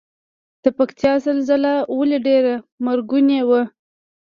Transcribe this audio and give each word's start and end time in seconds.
د 0.63 0.65
پکتیکا 0.77 1.13
زلزله 1.27 1.73
ولې 1.97 2.17
ډیره 2.27 2.53
مرګونې 2.85 3.39
وه؟ 3.49 3.61